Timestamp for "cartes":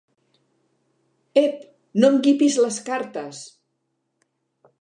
2.91-3.47